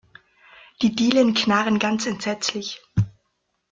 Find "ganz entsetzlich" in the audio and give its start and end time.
1.77-2.81